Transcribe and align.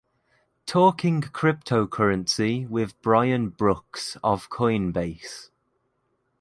Talking 0.65 1.21
Cryptocurrency 1.21 2.67
with 2.67 2.99
Brian 3.03 3.49
Brooks 3.49 4.17
of 4.23 4.49
Coinbase. 4.49 5.51